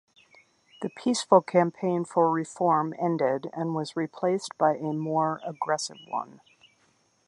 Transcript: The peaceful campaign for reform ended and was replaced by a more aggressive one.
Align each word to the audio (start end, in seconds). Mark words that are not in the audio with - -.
The 0.81 0.89
peaceful 0.89 1.41
campaign 1.43 2.05
for 2.05 2.31
reform 2.31 2.95
ended 2.97 3.51
and 3.53 3.75
was 3.75 3.95
replaced 3.95 4.57
by 4.57 4.75
a 4.77 4.93
more 4.93 5.39
aggressive 5.45 5.99
one. 6.07 6.41